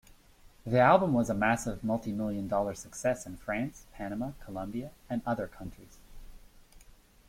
The 0.65 0.79
album 0.79 1.13
was 1.13 1.29
a 1.29 1.35
massive 1.35 1.81
multimillion-dollar 1.83 2.73
success 2.73 3.27
in 3.27 3.37
France, 3.37 3.85
Panama, 3.93 4.31
Colombia 4.43 4.89
and 5.11 5.21
other 5.27 5.45
countries. 5.45 5.99